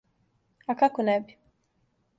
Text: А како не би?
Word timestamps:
А 0.73 0.77
како 0.81 1.07
не 1.11 1.19
би? 1.29 1.39